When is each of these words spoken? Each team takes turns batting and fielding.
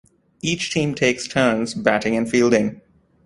Each 0.41 0.73
team 0.73 0.95
takes 0.95 1.27
turns 1.27 1.75
batting 1.75 2.17
and 2.17 2.27
fielding. 2.27 2.81